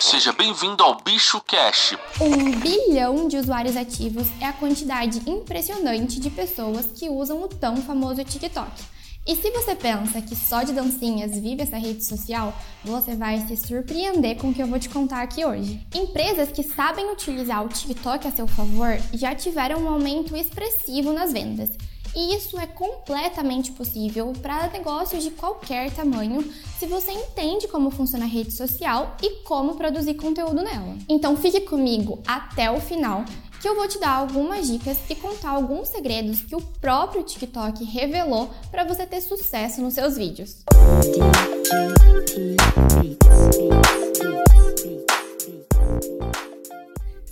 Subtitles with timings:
[0.00, 1.94] Seja bem-vindo ao Bicho Cash.
[2.18, 7.76] Um bilhão de usuários ativos é a quantidade impressionante de pessoas que usam o tão
[7.76, 8.82] famoso TikTok.
[9.26, 13.54] E se você pensa que só de dancinhas vive essa rede social, você vai se
[13.58, 15.86] surpreender com o que eu vou te contar aqui hoje.
[15.94, 21.30] Empresas que sabem utilizar o TikTok a seu favor já tiveram um aumento expressivo nas
[21.30, 21.68] vendas.
[22.14, 26.42] E isso é completamente possível para negócios de qualquer tamanho
[26.78, 30.96] se você entende como funciona a rede social e como produzir conteúdo nela.
[31.08, 33.24] Então fique comigo até o final
[33.60, 37.84] que eu vou te dar algumas dicas e contar alguns segredos que o próprio TikTok
[37.84, 40.64] revelou para você ter sucesso nos seus vídeos.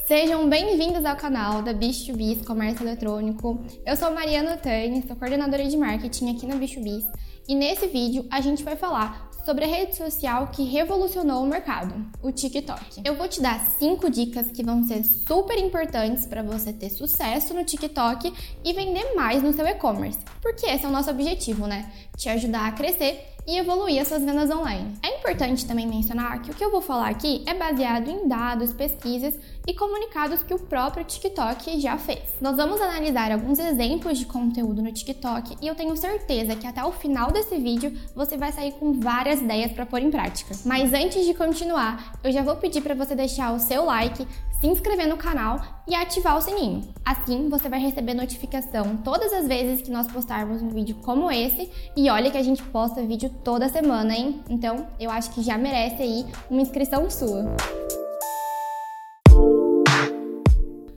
[0.09, 3.63] Sejam bem-vindos ao canal da Bicho2Biz Comércio Eletrônico.
[3.85, 7.05] Eu sou Mariana Tani, sou coordenadora de marketing aqui na Bicho2Biz
[7.49, 11.95] e nesse vídeo a gente vai falar sobre a rede social que revolucionou o mercado,
[12.23, 13.01] o TikTok.
[13.03, 17.55] Eu vou te dar cinco dicas que vão ser super importantes para você ter sucesso
[17.55, 18.31] no TikTok
[18.63, 21.91] e vender mais no seu e-commerce, porque esse é o nosso objetivo, né?
[22.15, 24.93] Te ajudar a crescer e evoluir as suas vendas online.
[25.03, 28.75] É importante também mencionar que o que eu vou falar aqui é baseado em dados,
[28.75, 32.21] pesquisas e comunicados que o próprio TikTok já fez.
[32.43, 36.85] Nós vamos analisar alguns exemplos de conteúdo no TikTok e eu tenho certeza que até
[36.85, 40.55] o final desse vídeo você vai sair com várias ideias para pôr em prática.
[40.65, 44.27] Mas antes de continuar, eu já vou pedir para você deixar o seu like,
[44.61, 46.83] se inscrever no canal e ativar o sininho.
[47.05, 51.71] Assim você vai receber notificação todas as vezes que nós postarmos um vídeo como esse.
[51.97, 54.43] E olha que a gente posta vídeo toda semana, hein?
[54.51, 57.55] Então eu acho que já merece aí uma inscrição sua.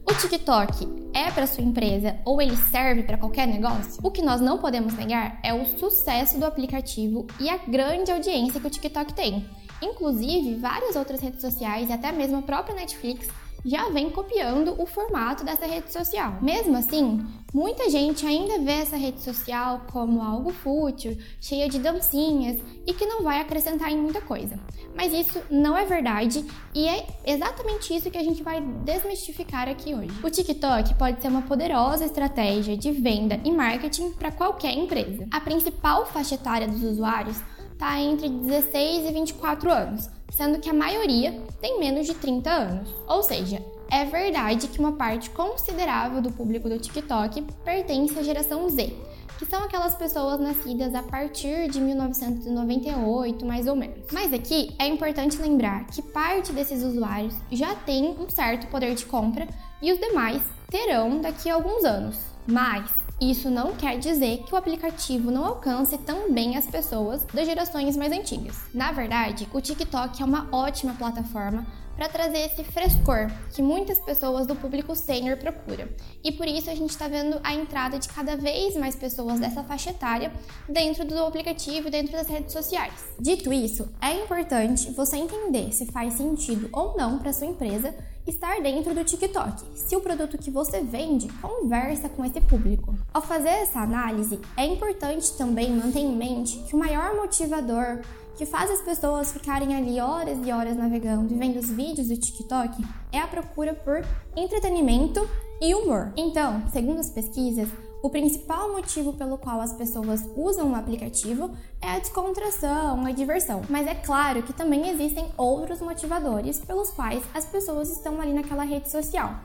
[0.09, 3.99] O TikTok é para sua empresa ou ele serve para qualquer negócio?
[4.03, 8.59] O que nós não podemos negar é o sucesso do aplicativo e a grande audiência
[8.59, 9.45] que o TikTok tem.
[9.81, 13.27] Inclusive, várias outras redes sociais e até mesmo a própria Netflix
[13.63, 16.37] já vem copiando o formato dessa rede social.
[16.41, 22.57] Mesmo assim, muita gente ainda vê essa rede social como algo fútil, cheia de dancinhas
[22.85, 24.59] e que não vai acrescentar em muita coisa.
[24.95, 29.93] Mas isso não é verdade e é exatamente isso que a gente vai desmistificar aqui
[29.93, 30.11] hoje.
[30.23, 35.27] O TikTok pode ser uma poderosa estratégia de venda e marketing para qualquer empresa.
[35.31, 37.41] A principal faixa etária dos usuários
[37.71, 42.95] está entre 16 e 24 anos sendo que a maioria tem menos de 30 anos.
[43.07, 48.67] Ou seja, é verdade que uma parte considerável do público do TikTok pertence à geração
[48.69, 48.95] Z,
[49.37, 54.05] que são aquelas pessoas nascidas a partir de 1998, mais ou menos.
[54.11, 59.05] Mas aqui é importante lembrar que parte desses usuários já tem um certo poder de
[59.05, 59.47] compra
[59.81, 62.17] e os demais terão daqui a alguns anos.
[62.47, 62.89] Mas
[63.21, 68.11] isso não quer dizer que o aplicativo não alcance também as pessoas das gerações mais
[68.11, 68.57] antigas.
[68.73, 71.63] Na verdade, o TikTok é uma ótima plataforma
[71.95, 75.87] para trazer esse frescor que muitas pessoas do público sênior procuram.
[76.23, 79.63] E por isso a gente está vendo a entrada de cada vez mais pessoas dessa
[79.63, 80.31] faixa etária
[80.67, 82.93] dentro do aplicativo e dentro das redes sociais.
[83.19, 87.93] Dito isso, é importante você entender se faz sentido ou não para sua empresa
[88.27, 92.93] estar dentro do TikTok, se o produto que você vende conversa com esse público.
[93.13, 97.99] Ao fazer essa análise, é importante também manter em mente que o maior motivador
[98.35, 102.17] que faz as pessoas ficarem ali horas e horas navegando e vendo os vídeos do
[102.17, 104.03] TikTok é a procura por
[104.35, 105.27] entretenimento
[105.61, 106.11] e humor.
[106.17, 107.69] Então, segundo as pesquisas,
[108.01, 113.61] o principal motivo pelo qual as pessoas usam o aplicativo é a descontração, a diversão.
[113.69, 118.63] Mas é claro que também existem outros motivadores pelos quais as pessoas estão ali naquela
[118.63, 119.35] rede social,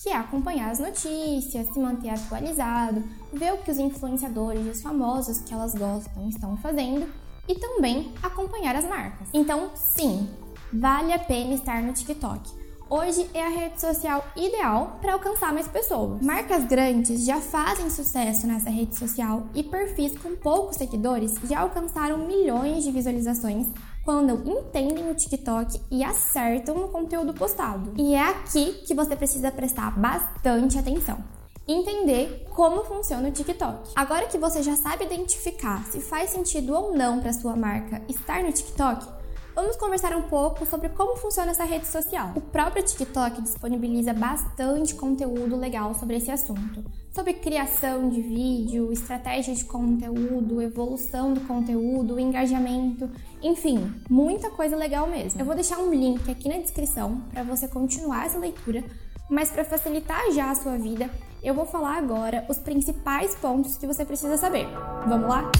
[0.00, 4.82] que é acompanhar as notícias, se manter atualizado, ver o que os influenciadores e os
[4.82, 7.08] famosos que elas gostam estão fazendo
[7.48, 9.28] e também acompanhar as marcas.
[9.32, 10.28] Então, sim,
[10.72, 15.68] vale a pena estar no TikTok hoje é a rede social ideal para alcançar mais
[15.68, 16.20] pessoas.
[16.20, 22.26] Marcas grandes já fazem sucesso nessa rede social e perfis com poucos seguidores já alcançaram
[22.26, 23.66] milhões de visualizações
[24.04, 27.92] quando entendem o TikTok e acertam no conteúdo postado.
[27.96, 31.22] E é aqui que você precisa prestar bastante atenção
[31.66, 33.90] entender como funciona o TikTok.
[33.96, 38.42] Agora que você já sabe identificar se faz sentido ou não para sua marca estar
[38.42, 39.06] no TikTok,
[39.54, 42.32] Vamos conversar um pouco sobre como funciona essa rede social.
[42.34, 46.84] O próprio TikTok disponibiliza bastante conteúdo legal sobre esse assunto.
[47.14, 53.08] Sobre criação de vídeo, estratégia de conteúdo, evolução do conteúdo, engajamento,
[53.40, 55.40] enfim, muita coisa legal mesmo.
[55.40, 58.82] Eu vou deixar um link aqui na descrição para você continuar essa leitura,
[59.30, 61.08] mas para facilitar já a sua vida,
[61.44, 64.66] eu vou falar agora os principais pontos que você precisa saber.
[65.06, 65.52] Vamos lá?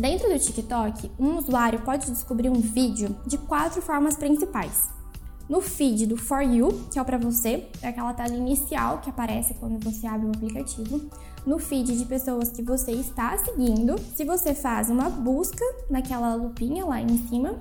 [0.00, 4.88] Dentro do TikTok, um usuário pode descobrir um vídeo de quatro formas principais.
[5.46, 9.10] No feed do For You, que é o para você, é aquela tela inicial que
[9.10, 11.02] aparece quando você abre o aplicativo.
[11.44, 16.86] No feed de pessoas que você está seguindo, se você faz uma busca naquela lupinha
[16.86, 17.58] lá em cima,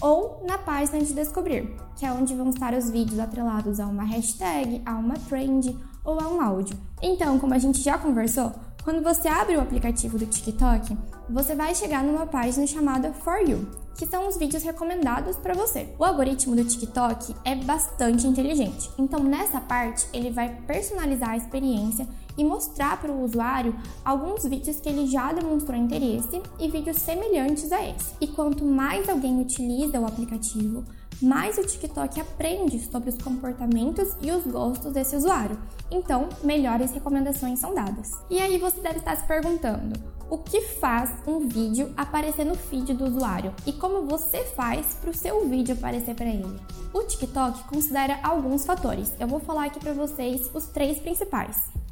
[0.00, 4.04] ou na página de descobrir, que é onde vão estar os vídeos atrelados a uma
[4.04, 6.78] hashtag, a uma trend ou a um áudio.
[7.02, 8.52] Então, como a gente já conversou,
[8.82, 10.96] quando você abre o aplicativo do TikTok,
[11.28, 13.66] você vai chegar numa página chamada For You,
[13.96, 15.88] que são os vídeos recomendados para você.
[15.98, 22.06] O algoritmo do TikTok é bastante inteligente, então nessa parte ele vai personalizar a experiência
[22.36, 23.74] e mostrar para o usuário
[24.04, 28.12] alguns vídeos que ele já demonstrou interesse e vídeos semelhantes a esse.
[28.20, 30.84] E quanto mais alguém utiliza o aplicativo,
[31.22, 35.58] mais o TikTok aprende sobre os comportamentos e os gostos desse usuário.
[35.90, 38.12] Então, melhores recomendações são dadas.
[38.30, 39.94] E aí você deve estar se perguntando:
[40.30, 45.10] o que faz um vídeo aparecer no feed do usuário e como você faz para
[45.10, 46.58] o seu vídeo aparecer para ele?
[46.92, 49.12] O TikTok considera alguns fatores.
[49.20, 51.83] Eu vou falar aqui para vocês os três principais.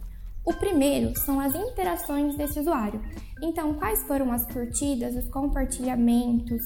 [0.44, 3.00] O primeiro são as interações desse usuário.
[3.40, 6.62] Então, quais foram as curtidas, os compartilhamentos,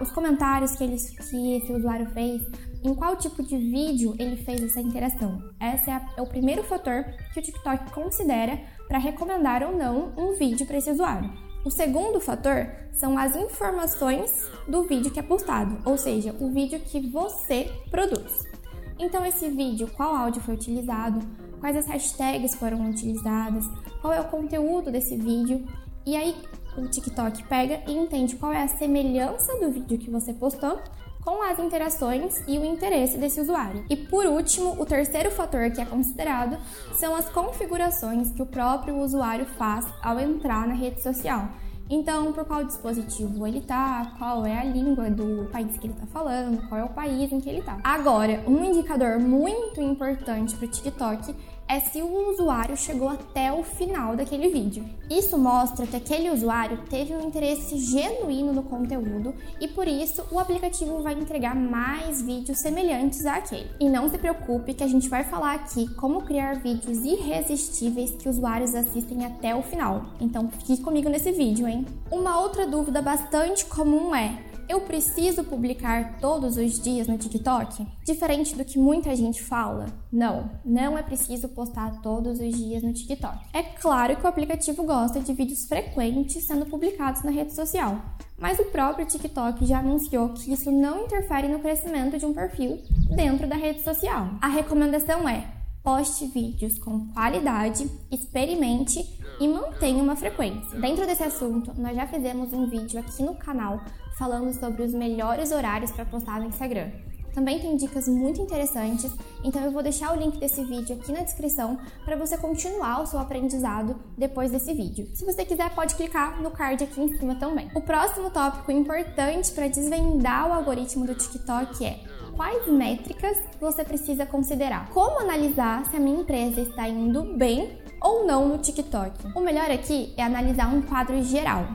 [0.00, 2.42] os comentários que, ele, que esse usuário fez,
[2.82, 5.42] em qual tipo de vídeo ele fez essa interação.
[5.60, 10.12] Esse é, a, é o primeiro fator que o TikTok considera para recomendar ou não
[10.16, 11.30] um vídeo para esse usuário.
[11.64, 16.80] O segundo fator são as informações do vídeo que é postado, ou seja, o vídeo
[16.80, 18.50] que você produz.
[18.98, 21.20] Então, esse vídeo, qual áudio foi utilizado,
[21.62, 23.64] quais as hashtags foram utilizadas,
[24.00, 25.64] qual é o conteúdo desse vídeo.
[26.04, 26.34] E aí
[26.76, 30.80] o TikTok pega e entende qual é a semelhança do vídeo que você postou
[31.24, 33.84] com as interações e o interesse desse usuário.
[33.88, 36.58] E por último, o terceiro fator que é considerado
[36.94, 41.48] são as configurações que o próprio usuário faz ao entrar na rede social.
[41.94, 46.06] Então, por qual dispositivo ele tá, qual é a língua do país que ele tá
[46.06, 47.78] falando, qual é o país em que ele tá.
[47.84, 51.36] Agora, um indicador muito importante para o TikTok
[51.72, 54.84] é se o usuário chegou até o final daquele vídeo.
[55.08, 60.38] Isso mostra que aquele usuário teve um interesse genuíno no conteúdo e por isso o
[60.38, 63.70] aplicativo vai entregar mais vídeos semelhantes àquele.
[63.80, 68.28] E não se preocupe que a gente vai falar aqui como criar vídeos irresistíveis que
[68.28, 70.04] usuários assistem até o final.
[70.20, 71.86] Então fique comigo nesse vídeo, hein?
[72.10, 77.86] Uma outra dúvida bastante comum é eu preciso publicar todos os dias no TikTok?
[78.06, 82.90] Diferente do que muita gente fala, não, não é preciso postar todos os dias no
[82.90, 83.36] TikTok.
[83.52, 88.00] É claro que o aplicativo gosta de vídeos frequentes sendo publicados na rede social,
[88.38, 92.80] mas o próprio TikTok já anunciou que isso não interfere no crescimento de um perfil
[93.14, 94.30] dentro da rede social.
[94.40, 95.46] A recomendação é
[95.82, 99.04] poste vídeos com qualidade, experimente
[99.40, 100.78] e mantenha uma frequência.
[100.80, 103.80] Dentro desse assunto, nós já fizemos um vídeo aqui no canal
[104.18, 106.90] falando sobre os melhores horários para postar no Instagram.
[107.34, 109.10] Também tem dicas muito interessantes,
[109.42, 113.06] então eu vou deixar o link desse vídeo aqui na descrição para você continuar o
[113.06, 115.08] seu aprendizado depois desse vídeo.
[115.14, 117.70] Se você quiser, pode clicar no card aqui em cima também.
[117.74, 122.00] O próximo tópico importante para desvendar o algoritmo do TikTok é
[122.36, 124.90] quais métricas você precisa considerar.
[124.90, 129.28] Como analisar se a minha empresa está indo bem ou não no TikTok?
[129.34, 131.66] O melhor aqui é analisar um quadro geral.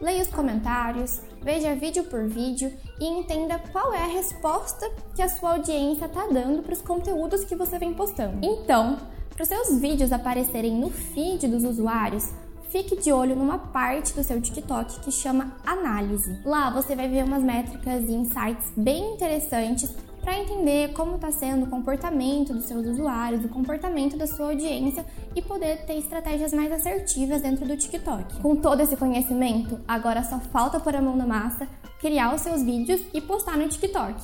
[0.00, 5.28] Leia os comentários, veja vídeo por vídeo e entenda qual é a resposta que a
[5.28, 8.38] sua audiência está dando para os conteúdos que você vem postando.
[8.42, 8.98] Então,
[9.28, 12.32] para os seus vídeos aparecerem no feed dos usuários,
[12.70, 16.40] fique de olho numa parte do seu TikTok que chama análise.
[16.46, 21.64] Lá você vai ver umas métricas e insights bem interessantes para entender como está sendo
[21.64, 26.70] o comportamento dos seus usuários, o comportamento da sua audiência e poder ter estratégias mais
[26.70, 28.40] assertivas dentro do TikTok.
[28.40, 31.66] Com todo esse conhecimento, agora só falta pôr a mão na massa,
[32.00, 34.14] criar os seus vídeos e postar no TikTok.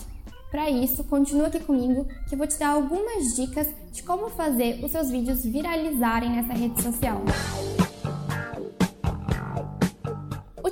[0.50, 4.84] Para isso, continua aqui comigo que eu vou te dar algumas dicas de como fazer
[4.84, 7.22] os seus vídeos viralizarem nessa rede social.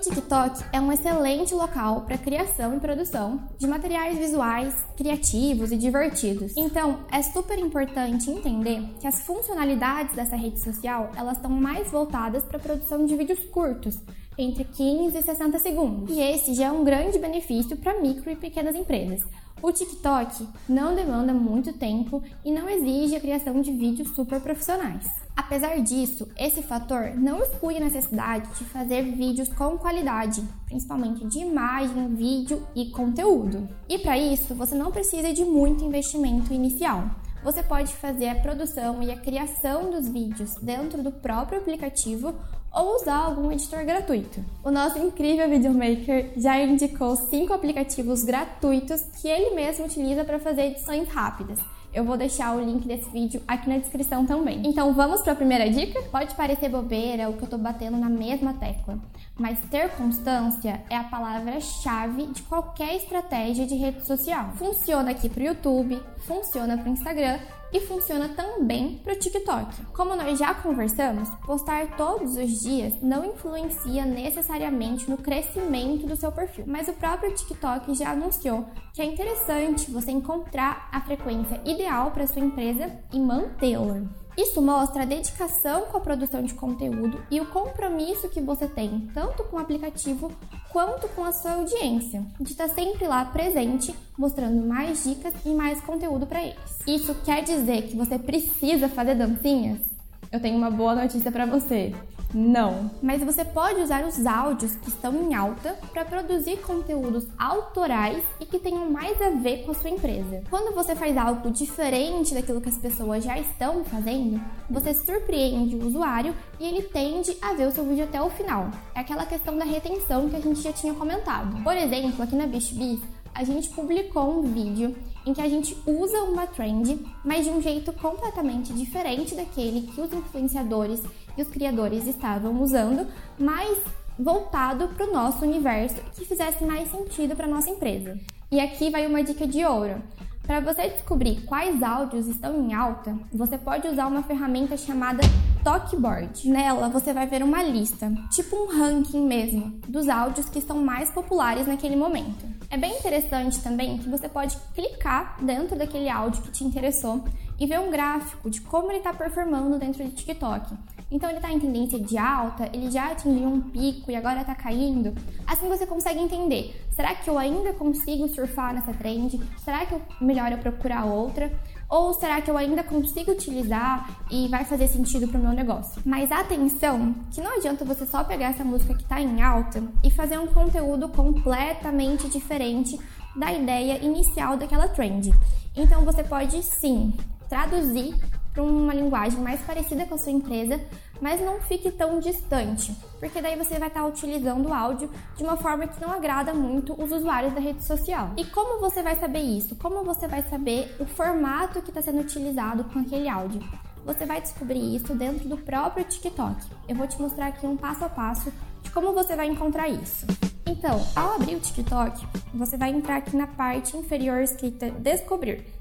[0.04, 6.52] TikTok é um excelente local para criação e produção de materiais visuais criativos e divertidos.
[6.58, 12.44] Então, é super importante entender que as funcionalidades dessa rede social, elas estão mais voltadas
[12.44, 13.98] para a produção de vídeos curtos,
[14.36, 16.14] entre 15 e 60 segundos.
[16.14, 19.22] E esse já é um grande benefício para micro e pequenas empresas.
[19.62, 25.23] O TikTok não demanda muito tempo e não exige a criação de vídeos super profissionais.
[25.36, 31.40] Apesar disso, esse fator não exclui a necessidade de fazer vídeos com qualidade, principalmente de
[31.40, 33.68] imagem, vídeo e conteúdo.
[33.88, 37.10] E para isso, você não precisa de muito investimento inicial.
[37.42, 42.34] Você pode fazer a produção e a criação dos vídeos dentro do próprio aplicativo
[42.72, 44.42] ou usar algum editor gratuito.
[44.64, 50.68] O nosso incrível videomaker já indicou cinco aplicativos gratuitos que ele mesmo utiliza para fazer
[50.68, 51.58] edições rápidas.
[51.94, 54.60] Eu vou deixar o link desse vídeo aqui na descrição também.
[54.66, 56.02] Então vamos para a primeira dica?
[56.10, 58.98] Pode parecer bobeira o que eu tô batendo na mesma tecla,
[59.38, 64.50] mas ter constância é a palavra-chave de qualquer estratégia de rede social.
[64.56, 67.38] Funciona aqui para o YouTube, funciona para o Instagram
[67.74, 69.86] e funciona também para o TikTok.
[69.86, 76.30] Como nós já conversamos, postar todos os dias não influencia necessariamente no crescimento do seu
[76.30, 78.64] perfil, mas o próprio TikTok já anunciou
[78.94, 84.02] que é interessante você encontrar a frequência ideal para sua empresa e mantê-la.
[84.36, 89.08] Isso mostra a dedicação com a produção de conteúdo e o compromisso que você tem,
[89.14, 90.30] tanto com o aplicativo
[90.74, 95.80] quanto com a sua audiência, de estar sempre lá presente, mostrando mais dicas e mais
[95.80, 96.80] conteúdo para eles.
[96.84, 99.93] Isso quer dizer que você precisa fazer dancinhas?
[100.30, 101.94] Eu tenho uma boa notícia para você.
[102.34, 102.90] Não.
[103.00, 108.44] Mas você pode usar os áudios que estão em alta para produzir conteúdos autorais e
[108.44, 110.42] que tenham mais a ver com a sua empresa.
[110.50, 115.86] Quando você faz algo diferente daquilo que as pessoas já estão fazendo, você surpreende o
[115.86, 118.68] usuário e ele tende a ver o seu vídeo até o final.
[118.96, 121.62] É aquela questão da retenção que a gente já tinha comentado.
[121.62, 123.00] Por exemplo, aqui na BishBiz,
[123.32, 124.94] a gente publicou um vídeo
[125.26, 130.00] em que a gente usa uma trend, mas de um jeito completamente diferente daquele que
[130.00, 131.02] os influenciadores
[131.36, 133.06] e os criadores estavam usando,
[133.38, 133.78] mas
[134.18, 138.18] voltado para o nosso universo que fizesse mais sentido para nossa empresa.
[138.50, 140.00] E aqui vai uma dica de ouro.
[140.46, 145.22] Para você descobrir quais áudios estão em alta, você pode usar uma ferramenta chamada
[145.64, 146.50] Talkboard.
[146.50, 151.10] Nela você vai ver uma lista, tipo um ranking mesmo, dos áudios que estão mais
[151.10, 152.44] populares naquele momento.
[152.68, 157.24] É bem interessante também que você pode clicar dentro daquele áudio que te interessou
[157.58, 160.76] e ver um gráfico de como ele está performando dentro do TikTok.
[161.14, 164.52] Então ele está em tendência de alta, ele já atingiu um pico e agora está
[164.52, 165.14] caindo.
[165.46, 169.40] Assim você consegue entender: será que eu ainda consigo surfar nessa trend?
[169.64, 171.52] Será que é melhor eu procurar outra?
[171.88, 176.02] Ou será que eu ainda consigo utilizar e vai fazer sentido para o meu negócio?
[176.04, 180.10] Mas atenção, que não adianta você só pegar essa música que está em alta e
[180.10, 182.98] fazer um conteúdo completamente diferente
[183.36, 185.32] da ideia inicial daquela trend.
[185.76, 187.14] Então você pode sim
[187.48, 188.16] traduzir
[188.54, 190.80] para uma linguagem mais parecida com a sua empresa,
[191.20, 195.56] mas não fique tão distante, porque daí você vai estar utilizando o áudio de uma
[195.56, 198.30] forma que não agrada muito os usuários da rede social.
[198.36, 199.74] E como você vai saber isso?
[199.74, 203.60] Como você vai saber o formato que está sendo utilizado com aquele áudio?
[204.06, 206.56] Você vai descobrir isso dentro do próprio TikTok.
[206.86, 210.26] Eu vou te mostrar aqui um passo a passo de como você vai encontrar isso.
[210.66, 215.73] Então, ao abrir o TikTok, você vai entrar aqui na parte inferior escrita Descobrir.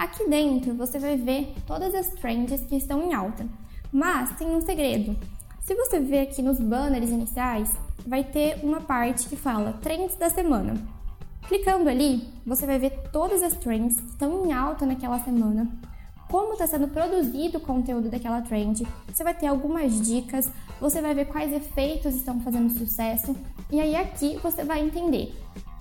[0.00, 3.46] Aqui dentro você vai ver todas as trends que estão em alta.
[3.92, 5.14] Mas tem um segredo.
[5.60, 7.70] Se você ver aqui nos banners iniciais,
[8.06, 10.72] vai ter uma parte que fala Trends da semana.
[11.46, 15.70] Clicando ali, você vai ver todas as trends que estão em alta naquela semana,
[16.30, 18.86] como está sendo produzido o conteúdo daquela trend.
[19.06, 23.36] Você vai ter algumas dicas, você vai ver quais efeitos estão fazendo sucesso,
[23.70, 25.34] e aí aqui você vai entender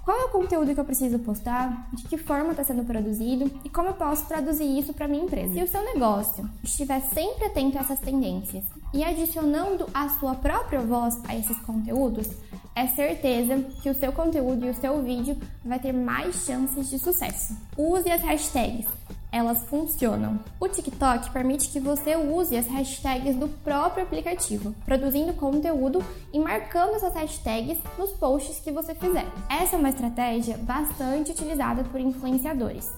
[0.09, 3.69] qual é o conteúdo que eu preciso postar, de que forma está sendo produzido e
[3.69, 5.53] como eu posso traduzir isso para minha empresa.
[5.53, 10.79] Se o seu negócio estiver sempre atento a essas tendências e adicionando a sua própria
[10.79, 12.27] voz a esses conteúdos,
[12.75, 16.97] é certeza que o seu conteúdo e o seu vídeo vai ter mais chances de
[16.97, 17.55] sucesso.
[17.77, 18.87] Use as hashtags
[19.31, 20.39] elas funcionam.
[20.59, 26.95] O TikTok permite que você use as hashtags do próprio aplicativo, produzindo conteúdo e marcando
[26.95, 29.25] essas hashtags nos posts que você fizer.
[29.49, 32.89] Essa é uma estratégia bastante utilizada por influenciadores.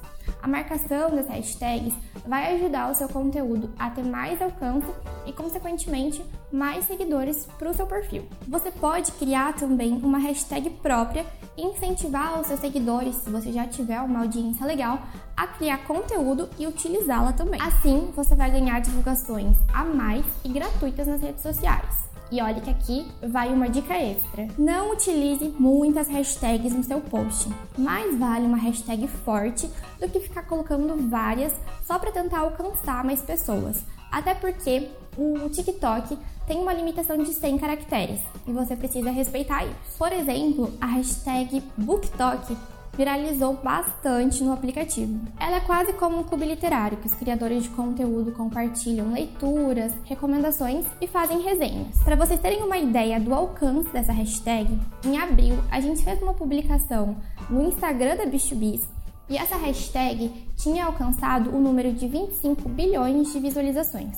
[0.42, 1.94] A marcação das hashtags
[2.28, 4.88] vai ajudar o seu conteúdo a ter mais alcance
[5.26, 8.28] e, consequentemente, mais seguidores para o seu perfil.
[8.48, 11.26] Você pode criar também uma hashtag própria
[11.58, 15.00] e incentivar os seus seguidores, se você já tiver uma audiência legal,
[15.36, 17.62] a criar conteúdo e utilizá-la também.
[17.62, 22.11] Assim, você vai ganhar divulgações a mais e gratuitas nas redes sociais.
[22.32, 24.48] E olha que aqui vai uma dica extra.
[24.58, 27.50] Não utilize muitas hashtags no seu post.
[27.78, 29.70] Mais vale uma hashtag forte
[30.00, 33.84] do que ficar colocando várias só para tentar alcançar mais pessoas.
[34.10, 39.98] Até porque o TikTok tem uma limitação de 100 caracteres e você precisa respeitar isso.
[39.98, 42.58] Por exemplo, a hashtag BookTok
[42.96, 45.20] viralizou bastante no aplicativo.
[45.40, 50.86] Ela é quase como um clube literário que os criadores de conteúdo compartilham leituras, recomendações
[51.00, 51.98] e fazem resenhas.
[52.04, 56.34] Para vocês terem uma ideia do alcance dessa hashtag, em abril a gente fez uma
[56.34, 57.18] publicação
[57.50, 58.82] no Instagram da BichoBiz
[59.30, 64.18] e essa hashtag tinha alcançado o número de 25 bilhões de visualizações.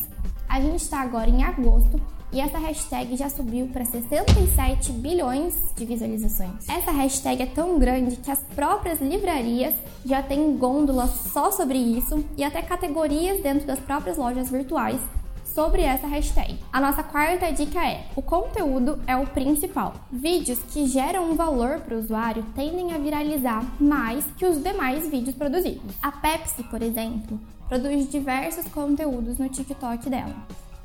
[0.50, 2.02] A gente está agora em agosto
[2.34, 6.68] e essa hashtag já subiu para 67 bilhões de visualizações.
[6.68, 12.26] Essa hashtag é tão grande que as próprias livrarias já têm gôndolas só sobre isso
[12.36, 15.00] e até categorias dentro das próprias lojas virtuais
[15.46, 16.58] sobre essa hashtag.
[16.72, 19.94] A nossa quarta dica é: o conteúdo é o principal.
[20.12, 25.08] Vídeos que geram um valor para o usuário tendem a viralizar mais que os demais
[25.08, 25.94] vídeos produzidos.
[26.02, 30.36] A Pepsi, por exemplo, produz diversos conteúdos no TikTok dela.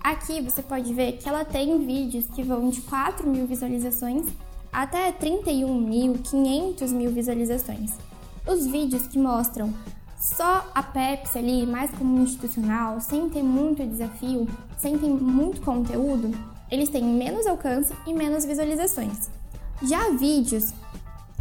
[0.08, 4.24] Aqui você pode ver que ela tem vídeos que vão de 4 mil visualizações
[4.72, 7.92] até 31 mil, 500 mil visualizações.
[8.46, 9.70] Os vídeos que mostram
[10.18, 14.48] só a Pepsi ali, mais como institucional, sem ter muito desafio,
[14.78, 16.34] sem ter muito conteúdo,
[16.70, 19.28] eles têm menos alcance e menos visualizações.
[19.82, 20.72] Já vídeos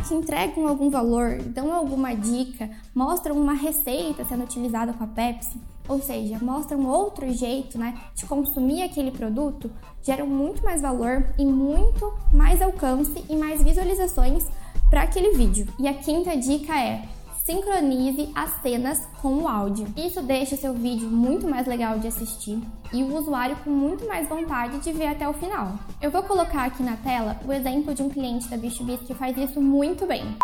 [0.06, 5.58] que entregam algum valor, dão alguma dica, mostram uma receita sendo utilizada com a Pepsi,
[5.88, 9.72] ou seja, mostram outro jeito né, de consumir aquele produto,
[10.04, 14.46] geram muito mais valor e muito mais alcance e mais visualizações
[14.90, 15.68] para aquele vídeo.
[15.80, 17.04] E a quinta dica é
[17.48, 19.88] sincronize as cenas com o áudio.
[19.96, 24.06] Isso deixa o seu vídeo muito mais legal de assistir e o usuário com muito
[24.06, 25.80] mais vontade de ver até o final.
[26.02, 29.38] Eu vou colocar aqui na tela o exemplo de um cliente da BichBiz que faz
[29.38, 30.38] isso muito bem.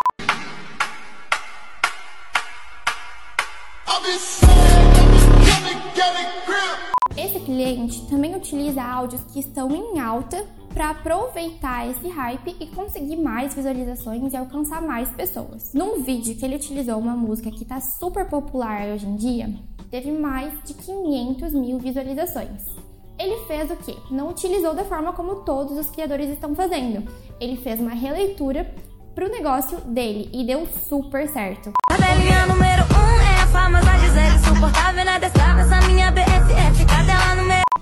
[7.44, 13.54] Cliente também utiliza áudios que estão em alta para aproveitar esse hype e conseguir mais
[13.54, 15.72] visualizações e alcançar mais pessoas.
[15.74, 19.54] Num vídeo que ele utilizou uma música que está super popular hoje em dia,
[19.92, 22.64] teve mais de 500 mil visualizações.
[23.20, 23.96] Ele fez o que?
[24.12, 27.08] Não utilizou da forma como todos os criadores estão fazendo.
[27.40, 28.74] Ele fez uma releitura
[29.14, 31.72] pro negócio dele e deu super certo.
[31.92, 31.98] A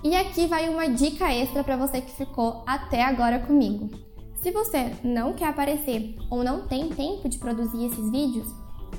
[0.04, 3.90] e aqui vai uma dica extra para você que ficou até agora comigo.
[4.42, 8.48] Se você não quer aparecer ou não tem tempo de produzir esses vídeos,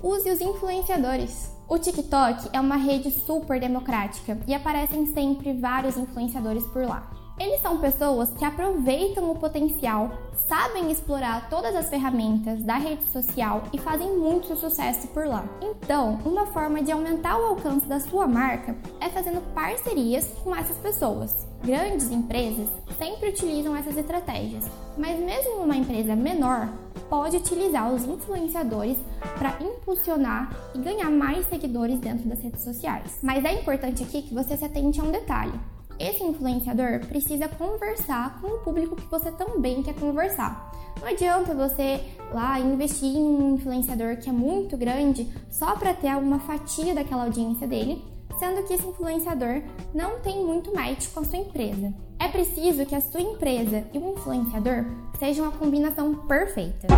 [0.02, 1.50] use os influenciadores.
[1.68, 7.21] O TikTok é uma rede super democrática e aparecem sempre vários influenciadores por lá.
[7.42, 10.12] Eles são pessoas que aproveitam o potencial,
[10.46, 15.44] sabem explorar todas as ferramentas da rede social e fazem muito sucesso por lá.
[15.60, 20.76] Então, uma forma de aumentar o alcance da sua marca é fazendo parcerias com essas
[20.76, 21.48] pessoas.
[21.64, 24.64] Grandes empresas sempre utilizam essas estratégias,
[24.96, 26.68] mas mesmo uma empresa menor
[27.10, 28.96] pode utilizar os influenciadores
[29.36, 33.18] para impulsionar e ganhar mais seguidores dentro das redes sociais.
[33.20, 35.58] Mas é importante aqui que você se atente a um detalhe
[36.02, 40.72] esse influenciador precisa conversar com o público que você também quer conversar.
[41.00, 42.00] Não adianta você
[42.32, 47.24] lá investir em um influenciador que é muito grande só para ter alguma fatia daquela
[47.24, 48.04] audiência dele,
[48.38, 49.62] sendo que esse influenciador
[49.94, 51.94] não tem muito match com a sua empresa.
[52.18, 54.84] É preciso que a sua empresa e o influenciador
[55.18, 56.88] sejam a combinação perfeita.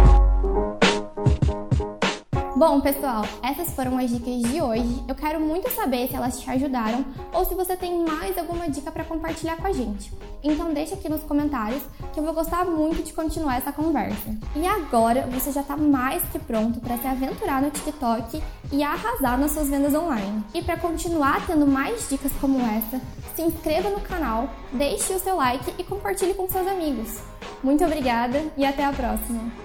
[2.56, 5.04] Bom, pessoal, essas foram as dicas de hoje.
[5.08, 8.92] Eu quero muito saber se elas te ajudaram ou se você tem mais alguma dica
[8.92, 10.12] para compartilhar com a gente.
[10.40, 14.36] Então deixa aqui nos comentários que eu vou gostar muito de continuar essa conversa.
[14.54, 18.40] E agora você já está mais que pronto para se aventurar no TikTok
[18.70, 20.44] e arrasar nas suas vendas online.
[20.54, 23.00] E para continuar tendo mais dicas como essa,
[23.34, 27.18] se inscreva no canal, deixe o seu like e compartilhe com seus amigos.
[27.64, 29.63] Muito obrigada e até a próxima!